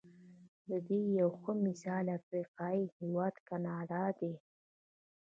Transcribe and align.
د 0.69 0.71
دې 0.87 1.01
یو 1.19 1.29
ښه 1.39 1.51
مثال 1.65 2.05
افریقايي 2.19 2.85
هېواد 2.97 3.35
ګانا 3.47 3.79
دی. 4.19 4.33